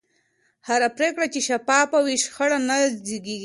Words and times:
هره 0.67 0.87
پرېکړه 0.97 1.27
چې 1.33 1.39
شفافه 1.49 1.99
وي، 2.05 2.15
شخړه 2.23 2.59
نه 2.67 2.75
زېږي. 3.07 3.37